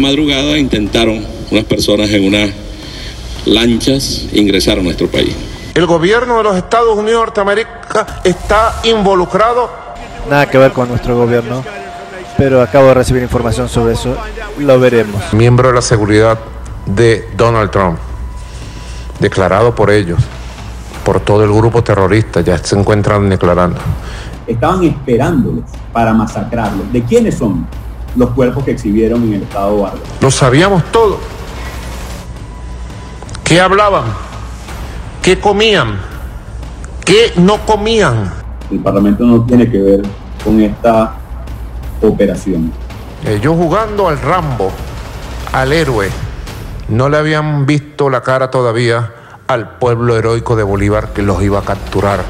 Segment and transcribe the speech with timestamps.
[0.00, 2.50] Madrugada intentaron unas personas en unas
[3.46, 5.34] lanchas ingresar a nuestro país.
[5.74, 9.70] El gobierno de los Estados Unidos de Norteamérica está involucrado.
[10.28, 11.64] Nada que ver con nuestro gobierno,
[12.36, 14.16] pero acabo de recibir información sobre eso.
[14.58, 15.32] Lo veremos.
[15.32, 16.38] Miembro de la seguridad
[16.86, 17.98] de Donald Trump,
[19.18, 20.20] declarado por ellos,
[21.04, 23.78] por todo el grupo terrorista, ya se encuentran declarando.
[24.46, 26.92] Estaban esperándolos para masacrarlos.
[26.92, 27.66] ¿De quiénes son?
[28.16, 30.02] los cuerpos que exhibieron en el estado de Bárbaro.
[30.20, 31.18] Lo sabíamos todo.
[33.50, 34.04] ¿Qué hablaban?
[35.24, 35.98] ¿Qué comían?
[37.04, 38.32] ¿Qué no comían?
[38.70, 40.02] El Parlamento no tiene que ver
[40.44, 41.16] con esta
[42.00, 42.72] operación.
[43.26, 44.70] Ellos jugando al Rambo,
[45.52, 46.10] al héroe,
[46.90, 49.12] no le habían visto la cara todavía
[49.48, 52.20] al pueblo heroico de Bolívar que los iba a capturar.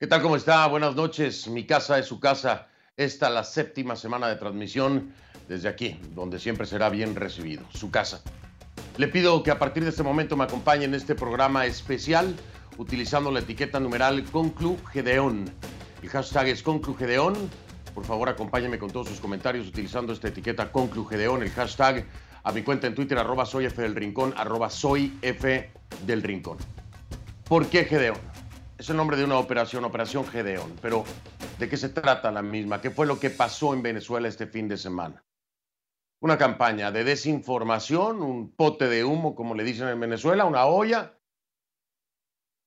[0.00, 0.22] ¿Qué tal?
[0.22, 0.66] ¿Cómo está?
[0.66, 1.46] Buenas noches.
[1.46, 2.68] Mi casa es su casa.
[2.96, 5.12] Esta la séptima semana de transmisión
[5.46, 8.22] desde aquí, donde siempre será bien recibido, su casa.
[8.96, 12.34] Le pido que a partir de este momento me acompañe en este programa especial
[12.78, 15.44] utilizando la etiqueta numeral ConcluGedeón.
[16.02, 17.34] El hashtag es ConcluGedeón.
[17.94, 22.04] Por favor, acompáñeme con todos sus comentarios utilizando esta etiqueta ConcluGedeón, el hashtag
[22.42, 25.70] a mi cuenta en Twitter, arroba soy F del Rincón, arroba soy F
[26.06, 26.58] del Rincón.
[27.48, 28.18] ¿Por qué Gedeón?
[28.78, 31.04] Es el nombre de una operación, Operación Gedeón, pero
[31.58, 32.80] ¿De qué se trata la misma?
[32.80, 35.22] ¿Qué fue lo que pasó en Venezuela este fin de semana?
[36.24, 41.20] Una campaña de desinformación, un pote de humo, como le dicen en Venezuela, una olla,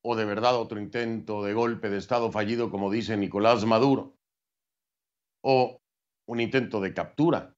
[0.04, 4.14] o de verdad otro intento de golpe de Estado fallido, como dice Nicolás Maduro,
[5.42, 5.80] o
[6.28, 7.52] un intento de captura,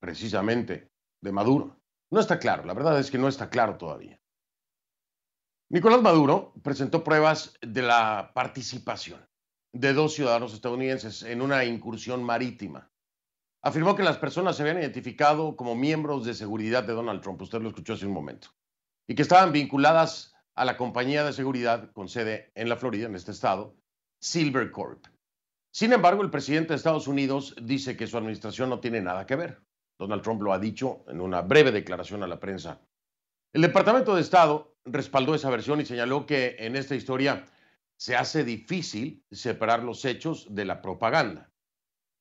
[0.00, 1.80] precisamente, de Maduro.
[2.12, 4.20] No está claro, la verdad es que no está claro todavía.
[5.68, 9.28] Nicolás Maduro presentó pruebas de la participación
[9.74, 12.89] de dos ciudadanos estadounidenses en una incursión marítima.
[13.62, 17.60] Afirmó que las personas se habían identificado como miembros de seguridad de Donald Trump, usted
[17.60, 18.48] lo escuchó hace un momento,
[19.06, 23.16] y que estaban vinculadas a la compañía de seguridad con sede en la Florida, en
[23.16, 23.76] este estado,
[24.20, 25.06] Silver Corp.
[25.72, 29.36] Sin embargo, el presidente de Estados Unidos dice que su administración no tiene nada que
[29.36, 29.60] ver.
[29.98, 32.80] Donald Trump lo ha dicho en una breve declaración a la prensa.
[33.52, 37.44] El Departamento de Estado respaldó esa versión y señaló que en esta historia
[37.96, 41.49] se hace difícil separar los hechos de la propaganda.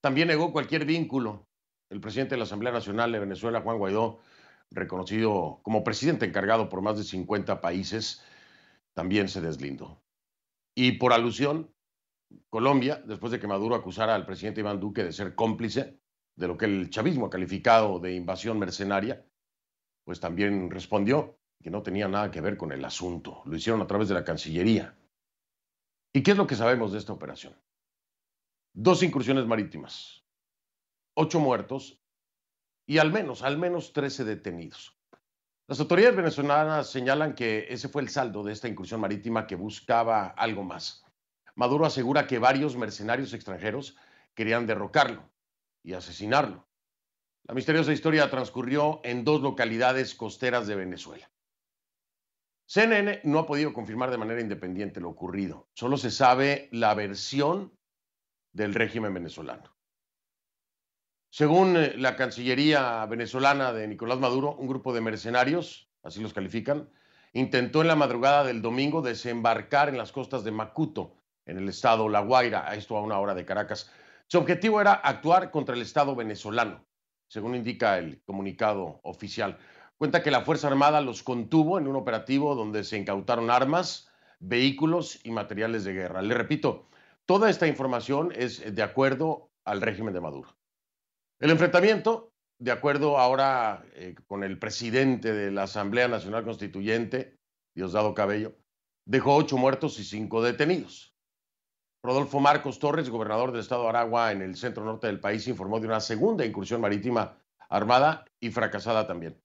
[0.02, 1.48] También negó cualquier vínculo.
[1.90, 4.20] El presidente de la Asamblea Nacional de Venezuela, Juan Guaidó,
[4.72, 8.24] reconocido como presidente encargado por más de 50 países,
[8.94, 10.02] también se deslindó.
[10.76, 11.74] Y por alusión,
[12.50, 16.00] Colombia, después de que Maduro acusara al presidente Iván Duque de ser cómplice
[16.36, 19.26] de lo que el chavismo ha calificado de invasión mercenaria,
[20.06, 23.42] pues también respondió que no tenía nada que ver con el asunto.
[23.46, 24.96] Lo hicieron a través de la Cancillería.
[26.14, 27.54] ¿Y qué es lo que sabemos de esta operación?
[28.74, 30.24] Dos incursiones marítimas,
[31.16, 32.00] ocho muertos
[32.86, 34.96] y al menos, al menos 13 detenidos.
[35.68, 40.28] Las autoridades venezolanas señalan que ese fue el saldo de esta incursión marítima que buscaba
[40.28, 41.06] algo más.
[41.56, 43.98] Maduro asegura que varios mercenarios extranjeros
[44.34, 45.30] querían derrocarlo
[45.84, 46.68] y asesinarlo.
[47.44, 51.30] La misteriosa historia transcurrió en dos localidades costeras de Venezuela.
[52.66, 55.68] CNN no ha podido confirmar de manera independiente lo ocurrido.
[55.74, 57.78] Solo se sabe la versión
[58.54, 59.76] del régimen venezolano.
[61.30, 66.90] Según eh, la Cancillería venezolana de Nicolás Maduro, un grupo de mercenarios, así los califican,
[67.34, 71.16] intentó en la madrugada del domingo desembarcar en las costas de Macuto,
[71.46, 73.92] en el estado La Guaira, esto a una hora de Caracas.
[74.28, 76.86] Su objetivo era actuar contra el Estado venezolano,
[77.28, 79.58] según indica el comunicado oficial.
[79.98, 84.08] Cuenta que la Fuerza Armada los contuvo en un operativo donde se incautaron armas,
[84.40, 86.22] vehículos y materiales de guerra.
[86.22, 86.90] Le repito,
[87.30, 90.58] toda esta información es de acuerdo al régimen de Maduro.
[91.40, 97.38] El enfrentamiento, de acuerdo ahora eh, con el presidente de la Asamblea Nacional Constituyente,
[97.76, 98.56] Diosdado Cabello,
[99.06, 101.14] dejó ocho muertos y cinco detenidos.
[102.04, 105.80] Rodolfo Marcos Torres, gobernador del estado de Aragua en el centro norte del país, informó
[105.80, 107.38] de una segunda incursión marítima
[107.70, 109.40] armada y fracasada también.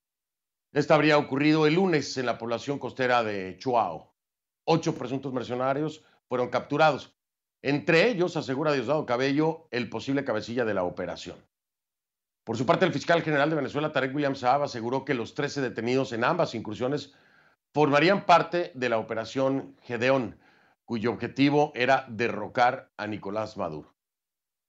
[0.72, 4.14] Esta habría ocurrido el lunes en la población costera de Chuao.
[4.66, 7.13] Ocho presuntos mercenarios fueron capturados.
[7.66, 11.38] Entre ellos, asegura Diosdado Cabello, el posible cabecilla de la operación.
[12.44, 15.62] Por su parte, el fiscal general de Venezuela, Tarek William Saab, aseguró que los 13
[15.62, 17.14] detenidos en ambas incursiones
[17.72, 20.38] formarían parte de la operación Gedeón,
[20.84, 23.94] cuyo objetivo era derrocar a Nicolás Maduro.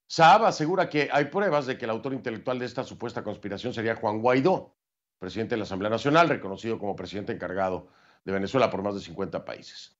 [0.08, 3.98] Saab asegura que hay pruebas de que el autor intelectual de esta supuesta conspiración sería
[3.98, 4.74] Juan Guaidó,
[5.20, 7.90] presidente de la Asamblea Nacional, reconocido como presidente encargado
[8.24, 9.95] de Venezuela por más de 50 países.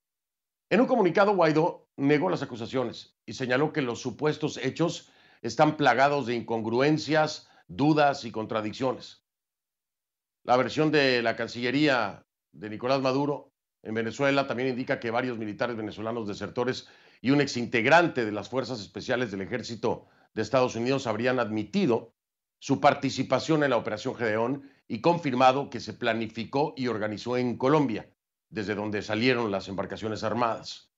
[0.70, 6.26] En un comunicado, Guaidó negó las acusaciones y señaló que los supuestos hechos están plagados
[6.26, 9.24] de incongruencias, dudas y contradicciones.
[10.44, 13.52] La versión de la Cancillería de Nicolás Maduro
[13.84, 16.88] en Venezuela también indica que varios militares venezolanos desertores
[17.22, 22.14] y un exintegrante de las Fuerzas Especiales del Ejército de Estados Unidos habrían admitido
[22.60, 28.10] su participación en la Operación Gedeón y confirmado que se planificó y organizó en Colombia,
[28.50, 30.92] desde donde salieron las embarcaciones armadas.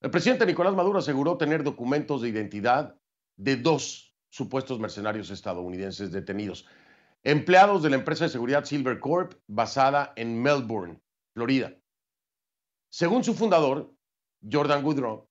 [0.00, 2.96] El presidente Nicolás Maduro aseguró tener documentos de identidad
[3.36, 6.66] de dos supuestos mercenarios estadounidenses detenidos,
[7.22, 11.00] empleados de la empresa de seguridad Silver Corp, basada en Melbourne,
[11.34, 11.72] Florida.
[12.90, 13.94] Según su fundador,
[14.50, 15.28] Jordan Woodrow,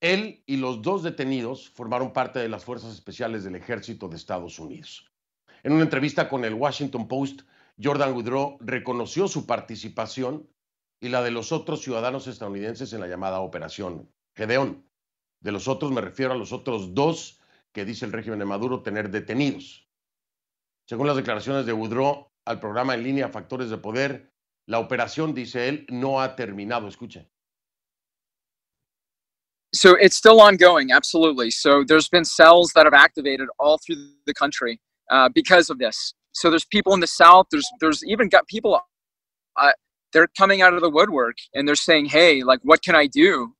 [0.00, 4.58] él y los dos detenidos formaron parte de las Fuerzas Especiales del Ejército de Estados
[4.58, 5.10] Unidos.
[5.62, 7.42] En una entrevista con el Washington Post,
[7.82, 10.48] Jordan Woodrow reconoció su participación
[11.04, 14.88] y la de los otros ciudadanos estadounidenses en la llamada Operación Gedeón.
[15.40, 17.40] De los otros me refiero a los otros dos
[17.72, 19.86] que dice el régimen de Maduro tener detenidos.
[20.88, 24.32] Según las declaraciones de Woodrow al programa en línea Factores de Poder,
[24.66, 26.88] la operación, dice él, no ha terminado.
[26.88, 27.28] Escuchen.
[29.74, 31.50] So it's still ongoing, absolutely.
[31.50, 34.80] So there's been cells that have activated all through the country
[35.10, 36.14] uh, because of this.
[36.32, 37.48] So there's people in the South.
[37.50, 38.80] There's there's even got people.
[39.56, 39.72] Uh,
[40.14, 43.54] they're coming out of the woodwork and they're saying, "Hey, like, what can I do?"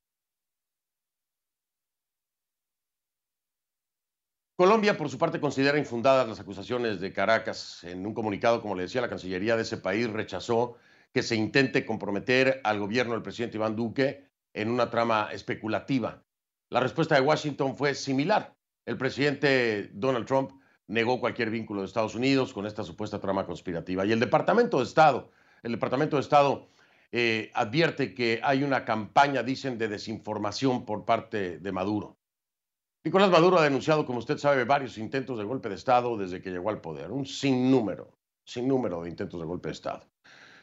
[4.57, 7.83] Colombia, por su parte, considera infundadas las acusaciones de Caracas.
[7.83, 10.77] En un comunicado, como le decía, la Cancillería de ese país rechazó
[11.13, 16.23] que se intente comprometer al gobierno del presidente Iván Duque en una trama especulativa.
[16.69, 18.55] La respuesta de Washington fue similar.
[18.85, 20.51] El presidente Donald Trump
[20.87, 24.05] negó cualquier vínculo de Estados Unidos con esta supuesta trama conspirativa.
[24.05, 25.31] Y el Departamento de Estado,
[25.65, 26.67] el Departamento de Estado
[27.11, 32.17] eh, advierte que hay una campaña, dicen, de desinformación por parte de Maduro.
[33.03, 36.51] Nicolás Maduro ha denunciado, como usted sabe, varios intentos de golpe de Estado desde que
[36.51, 38.11] llegó al poder, un sinnúmero,
[38.43, 40.07] sinnúmero de intentos de golpe de Estado.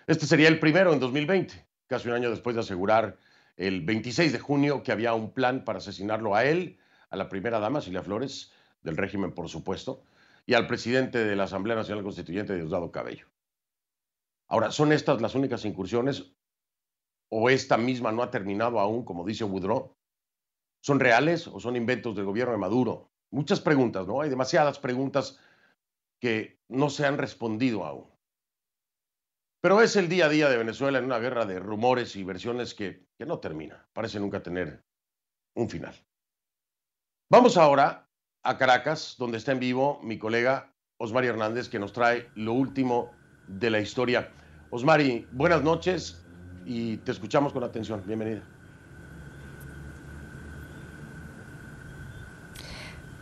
[0.07, 3.17] Este sería el primero en 2020, casi un año después de asegurar
[3.57, 6.79] el 26 de junio que había un plan para asesinarlo a él,
[7.11, 8.53] a la primera dama, Silvia Flores,
[8.83, 10.05] del régimen, por supuesto,
[10.47, 13.27] y al presidente de la Asamblea Nacional Constituyente, Diosdado Cabello.
[14.53, 16.31] Ahora, ¿son estas las únicas incursiones?
[17.31, 19.97] ¿O esta misma no ha terminado aún, como dice Woodrow?
[20.83, 23.11] ¿Son reales o son inventos del gobierno de Maduro?
[23.31, 24.21] Muchas preguntas, ¿no?
[24.21, 25.41] Hay demasiadas preguntas
[26.21, 28.11] que no se han respondido aún.
[29.63, 32.75] Pero es el día a día de Venezuela en una guerra de rumores y versiones
[32.75, 33.89] que, que no termina.
[33.95, 34.85] Parece nunca tener
[35.57, 35.95] un final.
[37.31, 38.07] Vamos ahora
[38.43, 43.13] a Caracas, donde está en vivo mi colega Osmari Hernández, que nos trae lo último
[43.49, 44.31] de la historia.
[44.75, 46.19] Osmari, buenas noches
[46.65, 48.03] y te escuchamos con atención.
[48.07, 48.41] Bienvenida.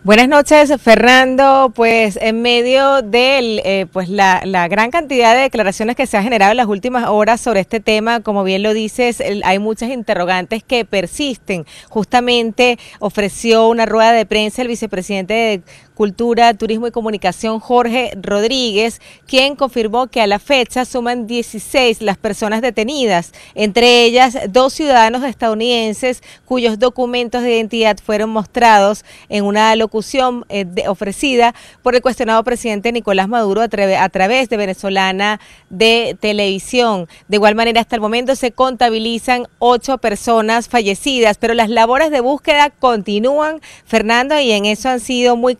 [0.04, 1.72] Buenas noches, Fernando.
[1.74, 6.22] Pues en medio de eh, pues la, la, gran cantidad de declaraciones que se ha
[6.22, 10.62] generado en las últimas horas sobre este tema, como bien lo dices, hay muchas interrogantes
[10.62, 11.66] que persisten.
[11.88, 15.62] Justamente ofreció una rueda de prensa el vicepresidente de
[16.00, 22.16] Cultura, Turismo y Comunicación, Jorge Rodríguez, quien confirmó que a la fecha suman 16 las
[22.16, 29.76] personas detenidas, entre ellas dos ciudadanos estadounidenses cuyos documentos de identidad fueron mostrados en una
[29.76, 35.38] locución eh, ofrecida por el cuestionado presidente Nicolás Maduro a, través de Venezolana
[35.68, 37.08] de Televisión.
[37.28, 42.20] De igual manera, hasta el momento se contabilizan ocho personas fallecidas, pero las labores de
[42.20, 45.56] búsqueda continúan, Fernando, y en eso han sido muy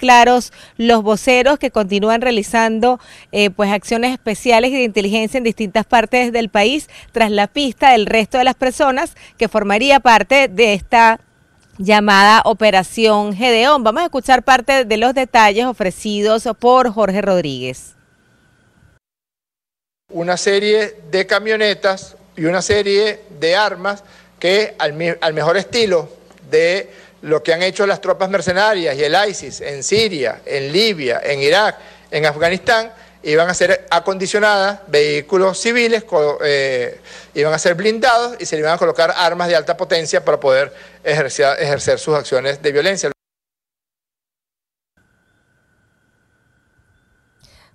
[0.77, 3.01] los voceros que continúan realizando
[3.33, 7.93] eh, pues acciones especiales y de inteligencia en distintas partes del país tras la pista
[7.93, 11.21] del resto de las personas que formaría parte de esta
[11.79, 13.83] llamada Operación Gedeón.
[13.83, 17.95] Vamos a escuchar parte de los detalles ofrecidos por Jorge Rodríguez.
[20.11, 24.03] Una serie de camionetas y una serie de armas
[24.39, 26.09] que al mejor estilo
[26.51, 26.91] de
[27.23, 31.41] lo que han hecho las tropas mercenarias y el ISIS en Siria, en Libia, en
[31.41, 31.77] Irak,
[32.11, 36.05] en Afganistán, iban a ser acondicionadas vehículos civiles,
[36.43, 37.00] eh,
[37.35, 40.41] iban a ser blindados y se le iban a colocar armas de alta potencia para
[40.41, 40.73] poder
[41.05, 43.11] ejercer sus acciones de violencia.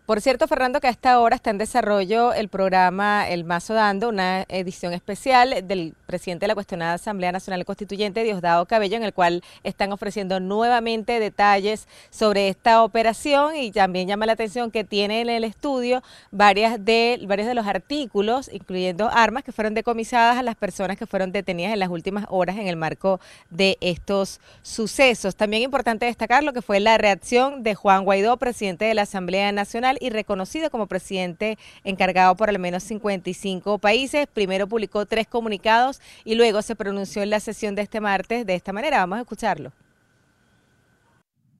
[0.05, 4.09] Por cierto, Fernando, que a esta hora está en desarrollo el programa El Mazo Dando,
[4.09, 9.13] una edición especial del presidente de la cuestionada Asamblea Nacional Constituyente, Diosdado Cabello, en el
[9.13, 15.21] cual están ofreciendo nuevamente detalles sobre esta operación y también llama la atención que tiene
[15.21, 20.43] en el estudio varias de, varios de los artículos, incluyendo armas que fueron decomisadas a
[20.43, 23.19] las personas que fueron detenidas en las últimas horas en el marco
[23.49, 25.35] de estos sucesos.
[25.35, 29.51] También importante destacar lo que fue la reacción de Juan Guaidó, presidente de la Asamblea
[29.51, 34.27] Nacional y reconocido como presidente encargado por al menos 55 países.
[34.27, 38.55] Primero publicó tres comunicados y luego se pronunció en la sesión de este martes de
[38.55, 38.99] esta manera.
[38.99, 39.71] Vamos a escucharlo.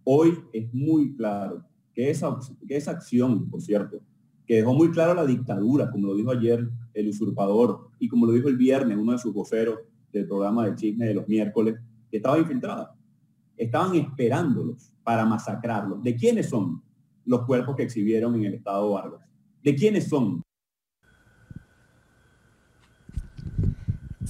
[0.04, 2.38] Hoy es muy claro que esa,
[2.68, 4.02] que esa acción, por cierto,
[4.46, 8.34] que dejó muy claro la dictadura, como lo dijo ayer el usurpador y como lo
[8.34, 9.80] dijo el viernes uno de sus voceros
[10.12, 11.76] del programa de chisme de los miércoles,
[12.10, 12.96] que estaba infiltrada.
[13.58, 16.04] Estaban esperándolos para masacrarlos.
[16.04, 16.82] ¿De quiénes son?
[17.26, 19.22] Los cuerpos que exhibieron en el estado Vargas.
[19.64, 20.45] ¿De quiénes son?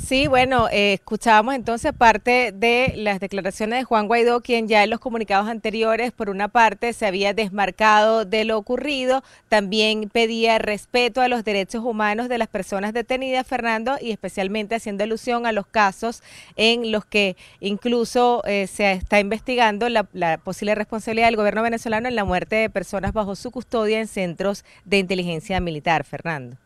[0.06, 4.92] Sí, bueno, eh, escuchábamos entonces parte de las declaraciones de Juan Guaidó, quien ya en
[4.92, 11.22] los comunicados anteriores, por una parte, se había desmarcado de lo ocurrido, también pedía respeto
[11.22, 15.66] a los derechos humanos de las personas detenidas, Fernando, y especialmente haciendo alusión a los
[15.66, 16.22] casos
[16.56, 22.08] en los que incluso eh, se está investigando la, la posible responsabilidad del gobierno venezolano
[22.08, 26.58] en la muerte de personas bajo su custodia en centros de inteligencia militar, Fernando.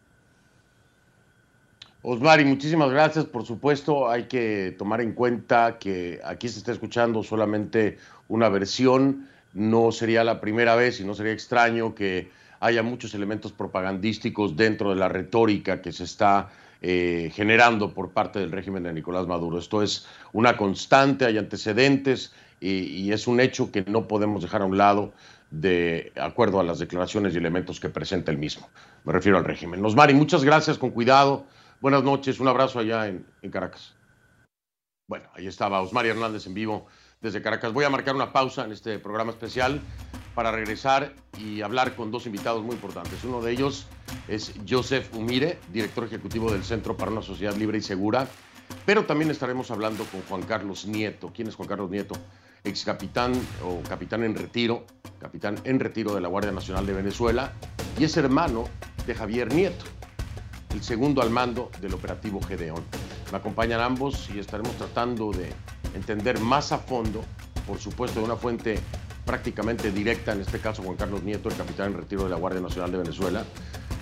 [2.01, 3.25] Osmari, muchísimas gracias.
[3.25, 7.97] Por supuesto, hay que tomar en cuenta que aquí se está escuchando solamente
[8.29, 9.27] una versión.
[9.53, 12.29] No sería la primera vez y no sería extraño que
[12.61, 16.49] haya muchos elementos propagandísticos dentro de la retórica que se está
[16.81, 19.59] eh, generando por parte del régimen de Nicolás Maduro.
[19.59, 24.61] Esto es una constante, hay antecedentes y, y es un hecho que no podemos dejar
[24.61, 25.11] a un lado
[25.51, 28.69] de acuerdo a las declaraciones y elementos que presenta el mismo.
[29.03, 29.83] Me refiero al régimen.
[29.83, 31.45] Osmari, muchas gracias, con cuidado.
[31.81, 33.95] Buenas noches, un abrazo allá en, Caracas.
[35.07, 36.87] Bueno, ahí estaba Osmar Hernández en vivo
[37.21, 37.71] desde Caracas.
[37.71, 39.79] Voy a marcar una pausa en este programa especial
[40.35, 43.23] para regresar y hablar con dos invitados muy importantes.
[43.23, 43.87] Uno de ellos
[44.27, 48.27] es Joseph Umire, director ejecutivo del Centro para una Sociedad Libre y Segura,
[48.85, 51.31] pero también estaremos hablando con Juan Carlos Nieto.
[51.33, 52.15] ¿Quién es Juan Carlos Nieto?
[52.65, 53.31] Ex capitán
[53.63, 54.85] o capitán en retiro,
[55.17, 57.53] capitán en retiro de la Guardia Nacional de Venezuela
[57.97, 58.65] y es hermano
[59.07, 59.85] de Javier Nieto
[60.73, 62.83] el segundo al mando del operativo Gedeón.
[63.31, 65.51] Me acompañan ambos y estaremos tratando de
[65.95, 67.23] entender más a fondo,
[67.67, 68.79] por supuesto, de una fuente
[69.25, 72.61] prácticamente directa, en este caso Juan Carlos Nieto, el capitán en retiro de la Guardia
[72.61, 73.43] Nacional de Venezuela,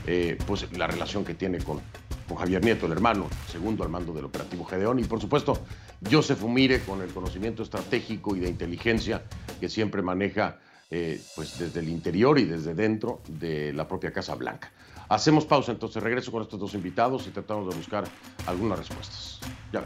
[0.06, 1.82] eh, pues la relación que tiene con,
[2.28, 5.60] con Javier Nieto, el hermano, segundo al mando del operativo Gedeón, y por supuesto
[6.10, 9.24] Joseph Umire con el conocimiento estratégico y de inteligencia
[9.60, 10.60] que siempre maneja
[10.90, 14.72] eh, pues desde el interior y desde dentro de la propia Casa Blanca.
[15.10, 18.06] Hacemos pausa, entonces regreso con estos dos invitados y tratamos de buscar
[18.46, 19.40] algunas respuestas.
[19.72, 19.86] Ya.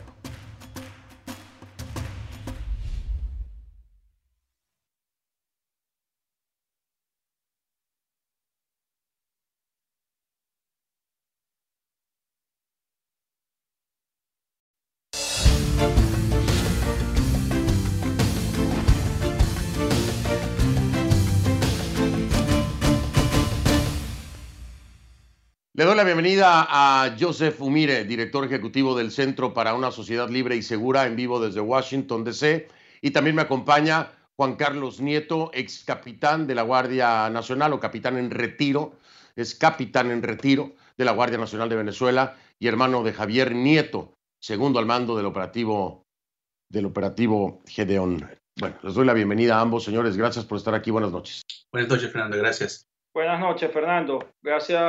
[26.04, 31.16] Bienvenida a Joseph Umire, director ejecutivo del Centro para una Sociedad Libre y Segura, en
[31.16, 32.68] vivo desde Washington, D.C.
[33.02, 38.18] Y también me acompaña Juan Carlos Nieto, ex capitán de la Guardia Nacional o capitán
[38.18, 38.94] en retiro,
[39.36, 44.14] es capitán en retiro de la Guardia Nacional de Venezuela y hermano de Javier Nieto,
[44.40, 46.04] segundo al mando del operativo,
[46.70, 48.28] del operativo Gedeón.
[48.60, 50.18] Bueno, les doy la bienvenida a ambos, señores.
[50.18, 50.90] Gracias por estar aquí.
[50.90, 51.44] Buenas noches.
[51.72, 52.38] Buenas noches, Fernando.
[52.38, 52.91] Gracias.
[53.14, 54.20] Buenas noches, Fernando.
[54.42, 54.82] Gracias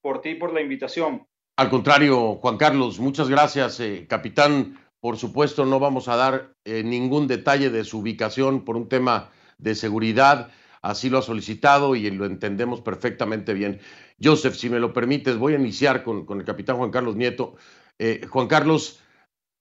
[0.00, 1.26] por ti por la invitación.
[1.56, 4.78] Al contrario, Juan Carlos, muchas gracias, eh, capitán.
[5.00, 9.30] Por supuesto, no vamos a dar eh, ningún detalle de su ubicación por un tema
[9.58, 10.50] de seguridad.
[10.80, 13.80] Así lo ha solicitado y lo entendemos perfectamente bien.
[14.22, 17.56] Joseph, si me lo permites, voy a iniciar con, con el capitán Juan Carlos Nieto.
[17.98, 19.02] Eh, Juan Carlos,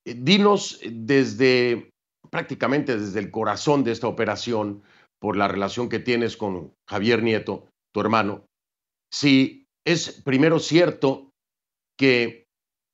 [0.05, 1.89] dinos desde
[2.29, 4.83] prácticamente desde el corazón de esta operación,
[5.19, 7.69] por la relación que tienes con Javier Nieto,
[8.01, 8.45] hermano,
[9.11, 11.31] si es primero cierto
[11.97, 12.45] que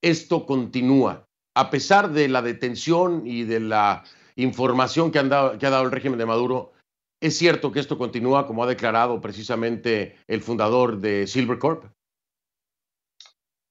[0.02, 4.04] esto continúa, a pesar de la detención y de la
[4.36, 6.72] información que, que ha dado el régimen de Maduro,
[7.20, 11.84] ¿es cierto que esto continúa como ha declarado precisamente el fundador de Silvercorp?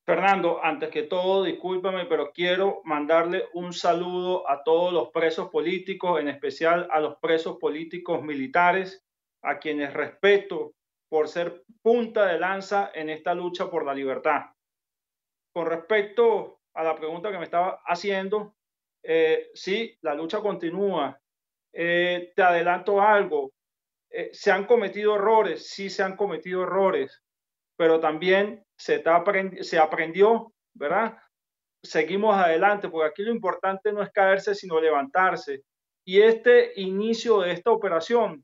[0.06, 6.20] Fernando, antes que todo, discúlpame, pero quiero mandarle un saludo a todos los presos políticos,
[6.20, 9.02] en especial a los presos políticos militares,
[9.42, 10.74] a quienes respeto
[11.14, 14.46] por ser punta de lanza en esta lucha por la libertad.
[15.54, 18.56] Con respecto a la pregunta que me estaba haciendo,
[19.04, 21.22] eh, sí, la lucha continúa.
[21.72, 23.52] Eh, te adelanto algo,
[24.10, 27.22] eh, se han cometido errores, sí se han cometido errores,
[27.78, 29.04] pero también se,
[29.62, 31.16] se aprendió, ¿verdad?
[31.84, 35.62] Seguimos adelante, porque aquí lo importante no es caerse, sino levantarse.
[36.08, 38.44] Y este inicio de esta operación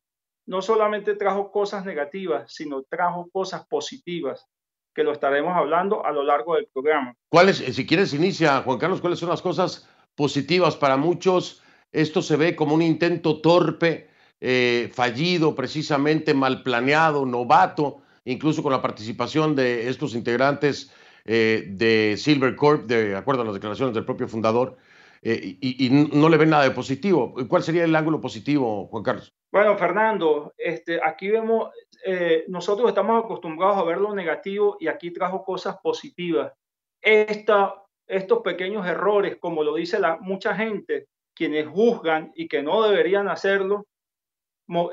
[0.50, 4.48] no solamente trajo cosas negativas, sino trajo cosas positivas,
[4.96, 7.13] que lo estaremos hablando a lo largo del programa.
[7.29, 11.62] ¿Cuáles, si quieres, inicia, Juan Carlos, cuáles son las cosas positivas para muchos?
[11.91, 14.10] Esto se ve como un intento torpe,
[14.41, 20.91] eh, fallido, precisamente mal planeado, novato, incluso con la participación de estos integrantes
[21.25, 24.77] eh, de Silver Corp, de acuerdo a las declaraciones del propio fundador,
[25.22, 27.36] eh, y, no le ven nada de positivo.
[27.48, 29.32] ¿Cuál sería el ángulo positivo, Juan Carlos?
[29.51, 31.72] Bueno, Fernando, este, aquí vemos,
[32.06, 36.53] eh, nosotros estamos acostumbrados a ver lo negativo y aquí trajo cosas positivas.
[37.01, 42.84] Esta, estos pequeños errores, como lo dice la, mucha gente, quienes juzgan y que no
[42.84, 43.88] deberían hacerlo,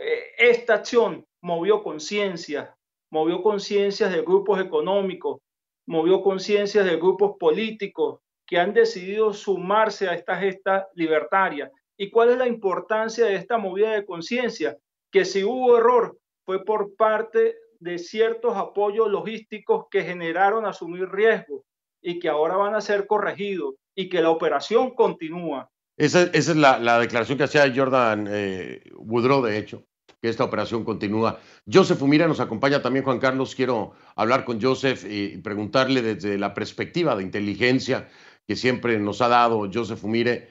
[0.01, 2.75] eh, esta acción movió conciencia,
[3.11, 5.41] movió conciencias de grupos económicos,
[5.87, 11.71] movió conciencias de grupos políticos, que han decidido sumarse a esta gesta libertaria.
[11.97, 14.77] ¿Y cuál es la importancia de esta movida de conciencia?
[15.11, 21.63] Que si hubo error fue por parte de ciertos apoyos logísticos que generaron asumir riesgos
[22.03, 25.71] y que ahora van a ser corregidos y que la operación continúa.
[25.97, 29.85] Esa, es la, declaración que hacía Jordan eh, Woodrow, de hecho,
[30.21, 31.41] que esta operación continúa.
[31.71, 33.55] Joseph Humira nos acompaña también, Juan Carlos.
[33.55, 38.09] Quiero hablar con Joseph y preguntarle desde la perspectiva de inteligencia
[38.47, 40.49] que siempre nos ha dado Joseph Umire,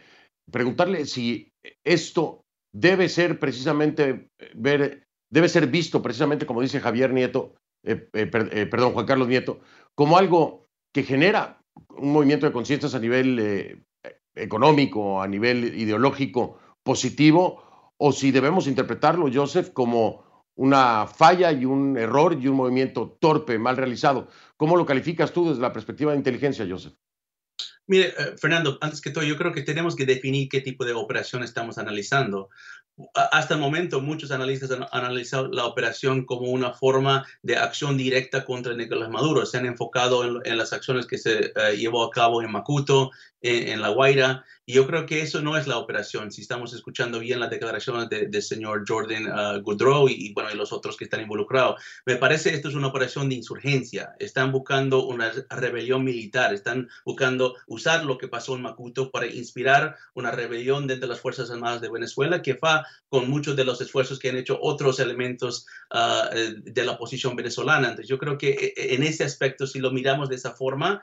[0.52, 1.52] preguntarle si
[1.84, 8.10] esto debe ser precisamente eh, ver, debe ser visto precisamente como dice Javier Nieto, eh,
[8.14, 8.28] eh,
[8.66, 9.60] perdón, Juan Carlos Nieto,
[9.96, 13.84] como algo que genera un movimiento de conciencias a nivel
[14.34, 20.24] económico, a nivel ideológico positivo, o si debemos interpretarlo, Joseph, como
[20.56, 24.28] una falla y un error y un movimiento torpe, mal realizado.
[24.58, 26.94] ¿Cómo lo calificas tú desde la perspectiva de inteligencia, Joseph?
[27.88, 30.94] Mire, eh, Fernando, antes que todo, yo creo que tenemos que definir qué tipo de
[30.94, 32.50] operación estamos analizando.
[33.14, 38.46] Hasta el momento, muchos analistas han analizado la operación como una forma de acción directa
[38.46, 39.46] contra Nicolás Maduro.
[39.46, 43.12] Se han enfocado en, las acciones que se eh, llevó a cabo en Macuto,
[43.46, 46.32] en, La Guaira, y yo creo que eso no es la operación.
[46.32, 50.74] Si estamos escuchando bien las declaraciones del señor Jordan uh, Goodrow y, bueno, y los
[50.74, 54.16] otros que están involucrados, me parece esto es una operación de insurgencia.
[54.18, 59.98] Están buscando una rebelión militar, están buscando usar lo que pasó en Macuto para inspirar
[60.16, 63.80] una rebelión dentro de las Fuerzas Armadas de Venezuela que va con muchos de los
[63.82, 67.90] esfuerzos que han hecho otros elementos uh, de la oposición venezolana.
[67.90, 71.02] Entonces, yo creo que eh, en ese aspecto, si lo miramos de esa forma,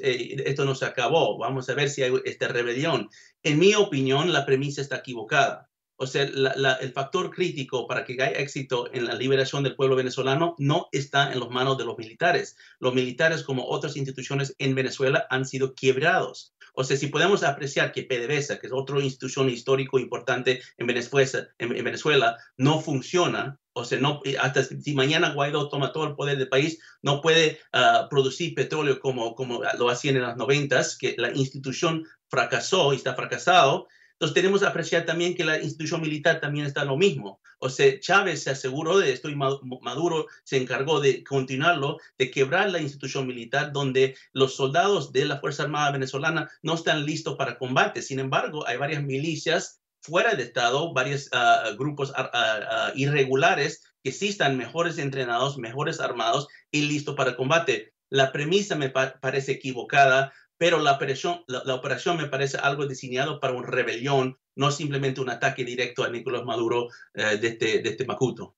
[0.00, 1.38] eh, esto no se acabó.
[1.38, 3.08] Vamos a ver si hay esta rebelión.
[3.42, 5.68] En mi opinión, la premisa está equivocada.
[5.96, 10.56] O sea, el factor crítico para que haya éxito en la liberación del pueblo venezolano
[10.58, 12.56] no está en las manos de los militares.
[12.80, 16.54] Los militares, como otras instituciones en Venezuela, han sido quebrados.
[16.74, 21.48] O sea, si podemos apreciar que PDVSA, que es otra institución histórico importante en Venezuela,
[21.58, 26.38] en, Venezuela no funciona, o sea, no, hasta si mañana Guaidó toma todo el poder
[26.38, 31.16] del país, no puede ah, producir petróleo como, como lo hacían en las noventas, que
[31.18, 33.88] la institución fracasó y está fracasado.
[34.12, 37.40] Entonces tenemos que apreciar también que la institución militar también está lo mismo.
[37.58, 42.70] O sea, Chávez se aseguró de esto y Maduro se encargó de continuarlo, de quebrar
[42.70, 47.58] la institución militar donde los soldados de la Fuerza Armada venezolana no están listos para
[47.58, 48.02] combate.
[48.02, 54.28] Sin embargo, hay varias milicias fuera de Estado, varios ah, grupos ah, irregulares que sí
[54.28, 57.94] están mejores entrenados, mejores armados y listos para combate.
[58.10, 63.54] La premisa me parece equivocada pero la operación, la, operación me parece algo diseñado para
[63.54, 68.06] una rebelión, no simplemente un ataque directo a Nicolás Maduro eh, de, este, de este
[68.06, 68.54] Macuto.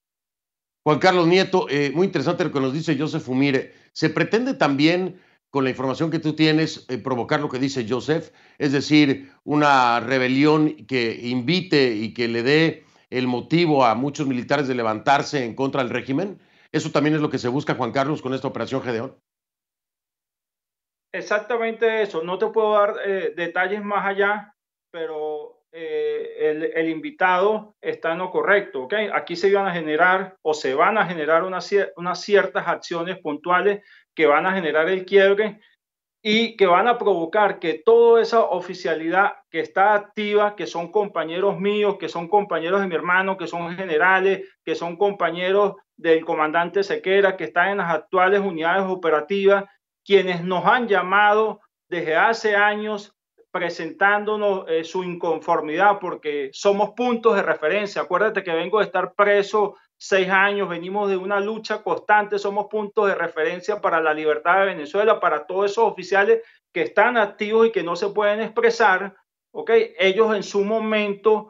[0.85, 3.75] Juan Carlos Nieto, eh, muy interesante lo que nos dice Joseph Umire.
[3.93, 8.31] ¿Se pretende también, con la información que tú tienes, eh, provocar lo que dice Joseph?
[8.59, 14.69] Es decir, una rebelión que invite y que le dé el motivo a muchos militares
[14.69, 16.41] de levantarse en contra del régimen.
[16.73, 19.17] ¿Eso también es lo que se busca, Juan Carlos, con esta operación Gedeón?
[21.13, 22.23] Exactamente eso.
[22.23, 24.55] No te puedo dar eh, detalles más allá,
[24.91, 28.85] pero eh, el, invitado está en lo correcto.
[28.85, 29.09] ¿okay?
[29.13, 33.83] Aquí se van a generar o se van a generar unas, unas ciertas acciones puntuales
[34.17, 35.61] que van a generar el quiebre
[36.23, 41.61] y que van a provocar que toda esa oficialidad que está activa, que son compañeros
[41.61, 46.83] míos, que son compañeros de mi hermano, que son generales, que son compañeros del comandante
[46.83, 49.67] Sequera, que están en las actuales unidades operativas,
[50.05, 53.15] quienes nos han llamado desde hace años
[53.53, 58.03] presentándonos eh, su inconformidad porque somos puntos de referencia.
[58.03, 63.09] Acuérdate que vengo de estar preso seis años, venimos de una lucha constante, somos puntos
[63.09, 67.73] de referencia para la libertad de Venezuela, para todos esos oficiales que están activos y
[67.73, 69.17] que no se pueden expresar,
[69.53, 69.71] ¿ok?
[69.99, 71.49] Ellos en su momento,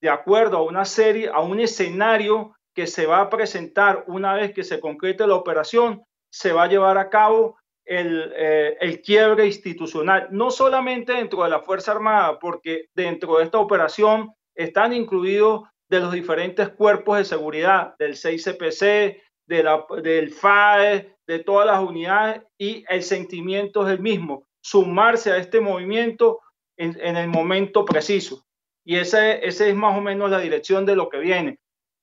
[0.00, 4.52] de acuerdo a una serie, a un escenario que se va a presentar una vez
[4.52, 9.46] que se concrete la operación, se va a llevar a cabo el, eh, el, quiebre
[9.46, 15.62] institucional, no solamente dentro de la Fuerza Armada, porque dentro de esta operación están incluidos
[15.88, 21.80] de los diferentes cuerpos de seguridad, del 6CPC, de la, del FAE, de todas las
[21.82, 26.40] unidades, y el sentimiento es el mismo, sumarse a este movimiento
[26.76, 28.44] en, el momento preciso.
[28.84, 31.58] Y esa, esa es más o menos la dirección de lo que viene.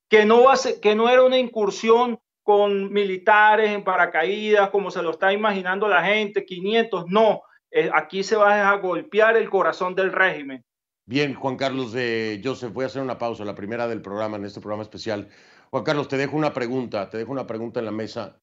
[0.08, 5.10] Que no, va que no era una incursión con militares en paracaídas, como se lo
[5.10, 10.12] está imaginando la gente, 500, no, eh, aquí se va a golpear el corazón del
[10.12, 10.64] régimen.
[11.04, 14.44] Bien, Juan Carlos de Joseph, voy a hacer una pausa, la primera del programa, en
[14.44, 15.28] este programa especial.
[15.70, 18.40] Juan Carlos, te dejo una pregunta, te dejo una pregunta en la mesa.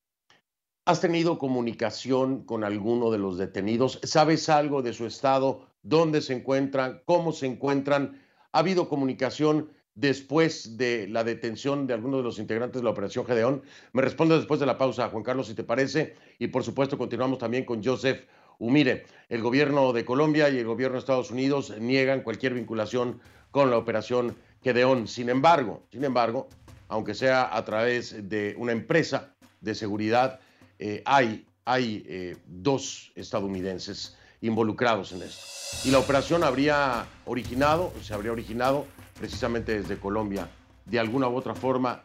[0.85, 4.01] ¿Has tenido comunicación con alguno de los detenidos?
[4.03, 5.69] ¿Sabes algo de su estado?
[5.83, 7.01] ¿Dónde se encuentran?
[7.05, 8.21] ¿Cómo se encuentran?
[8.51, 13.25] ¿Ha habido comunicación después de la detención de algunos de los integrantes de la Operación
[13.25, 13.63] Gedeón?
[13.93, 16.15] Me responde después de la pausa, Juan Carlos, si te parece.
[16.39, 18.27] Y por supuesto, continuamos también con Joseph
[18.59, 19.05] Humire.
[19.29, 23.77] El gobierno de Colombia y el gobierno de Estados Unidos niegan cualquier vinculación con la
[23.77, 25.07] operación Gedeón.
[25.07, 26.49] Sin embargo, sin embargo,
[26.89, 30.39] aunque sea a través de una empresa de seguridad,
[30.77, 35.87] eh, hay, hay eh, dos estadounidenses involucrados en esto.
[35.87, 38.85] Y la operación habría originado, se habría originado
[39.17, 40.49] precisamente desde Colombia.
[40.85, 42.03] De alguna u otra forma,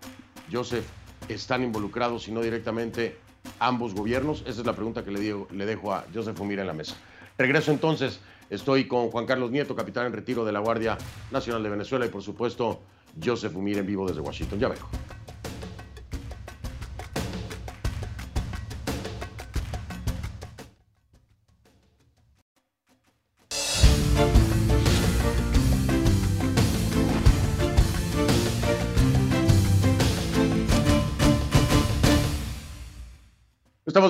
[0.53, 0.85] Joseph,
[1.29, 3.17] están involucrados, si no directamente,
[3.59, 4.43] ambos gobiernos?
[4.47, 6.97] Esa es la pregunta que le, digo, le dejo a Joseph Umira en la mesa.
[7.39, 10.97] Regreso entonces, estoy con Juan Carlos Nieto, capitán en retiro de la Guardia
[11.31, 12.81] Nacional de Venezuela y por supuesto
[13.23, 14.59] Joseph Umira en vivo desde Washington.
[14.59, 14.89] Ya vengo.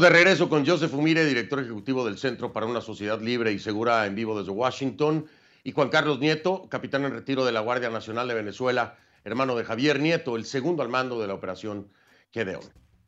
[0.00, 4.04] De regreso con Joseph Umire, director ejecutivo del Centro para una Sociedad Libre y Segura
[4.06, 5.26] en vivo desde Washington,
[5.62, 9.62] y Juan Carlos Nieto, capitán en retiro de la Guardia Nacional de Venezuela, hermano de
[9.62, 11.88] Javier Nieto, el segundo al mando de la operación
[12.32, 12.64] Gedeón.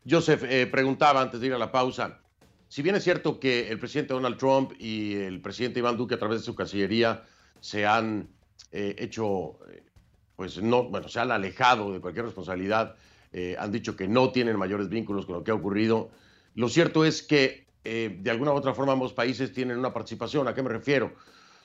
[0.08, 2.20] Joseph eh, preguntaba antes de ir a la pausa,
[2.68, 6.18] si bien es cierto que el presidente Donald Trump y el presidente Iván Duque a
[6.18, 7.24] través de su cancillería
[7.58, 8.28] se han
[8.70, 9.82] eh, hecho, eh,
[10.36, 12.94] pues no, bueno, se han alejado de cualquier responsabilidad,
[13.58, 16.08] han dicho que no tienen mayores vínculos con lo que ha ocurrido,
[16.56, 20.48] lo cierto es que eh, de alguna u otra forma ambos países tienen una participación.
[20.48, 21.14] ¿A qué me refiero?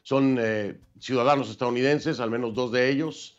[0.03, 3.37] Son eh, ciudadanos estadounidenses, al menos dos de ellos,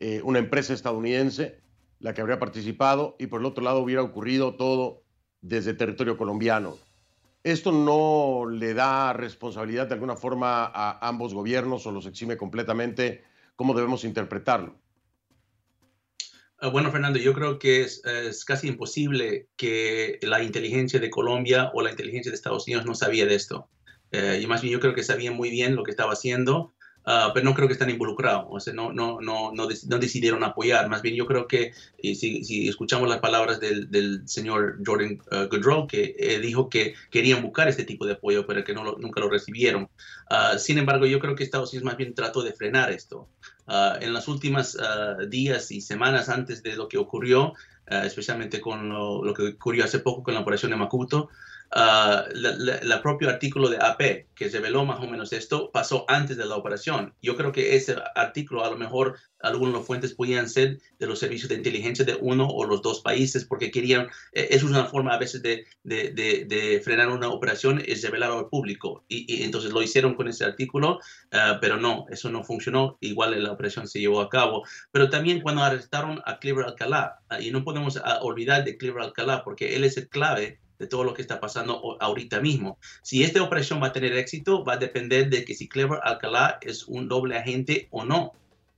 [0.00, 1.60] eh, una empresa estadounidense,
[2.00, 5.02] la que habría participado, y por el otro lado hubiera ocurrido todo
[5.42, 6.78] desde territorio colombiano.
[7.42, 13.22] ¿Esto no le da responsabilidad de alguna forma a ambos gobiernos o los exime completamente?
[13.56, 14.74] ¿Cómo debemos interpretarlo?
[16.64, 18.00] Ah, bueno, Fernando, yo creo que es,
[18.46, 23.26] casi imposible que la inteligencia de Colombia o la inteligencia de Estados Unidos no sabía
[23.26, 23.68] de esto.
[24.12, 26.72] Eh, yo creo que sabían muy bien lo que estaba haciendo,
[27.06, 30.44] uh, pero no creo que están involucrados, o sea, no, no, no, no, no decidieron
[30.44, 30.88] apoyar.
[30.88, 35.20] Más bien yo creo que y si, si, escuchamos las palabras del, del señor Jordan
[35.32, 38.84] uh, Goodrow, que eh, dijo que querían buscar este tipo de apoyo, pero que no
[38.84, 39.88] lo, nunca lo recibieron.
[40.30, 43.28] Uh, sin embargo, yo creo que Estados Unidos más bien trató de frenar esto.
[43.66, 47.54] En las últimas uh, días y semanas antes de lo que ocurrió,
[47.86, 51.30] especialmente con lo, lo, que ocurrió hace poco con la operación de Makuto,
[51.74, 56.56] el propio artículo de AP que reveló más o menos esto pasó antes de la
[56.56, 57.14] operación.
[57.20, 61.48] Yo creo que ese artículo a lo mejor algunas fuentes podían ser de los servicios
[61.48, 65.14] de inteligencia de uno o los dos países porque querían, eh, eso es una forma
[65.14, 69.04] a veces de, de, de, de frenar una operación, es revelarlo al público.
[69.08, 70.98] Y, y, entonces lo hicieron con ese artículo,
[71.32, 74.64] uh, pero no, eso no funcionó, igual la operación se llevó a cabo.
[74.92, 79.02] Pero también cuando arrestaron a Cleaver Alcalá, uh, y no podemos uh, olvidar de Cleaver
[79.02, 82.78] Alcalá porque él es el clave de todo lo que está pasando ahorita mismo.
[83.02, 86.58] Si esta operación va a tener éxito, va a depender de que si Clever Alcalá
[86.60, 88.32] es un doble agente o no.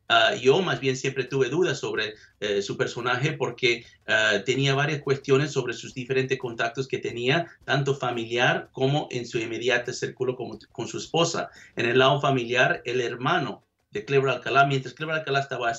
[0.08, 5.02] Uh, yo más bien siempre tuve dudas sobre uh, su personaje porque uh, tenía varias
[5.02, 10.60] cuestiones sobre sus diferentes contactos que tenía, tanto familiar como en su inmediato círculo como
[10.70, 11.50] con su esposa.
[11.74, 15.72] En el lado familiar, el hermano de Clever Alcalá, mientras Clever Alcalá estaba